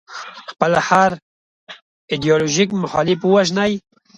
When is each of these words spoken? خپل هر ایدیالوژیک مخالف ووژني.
خپل 0.51 0.71
هر 0.87 1.11
ایدیالوژیک 2.11 2.69
مخالف 2.83 3.19
ووژني. 3.23 3.71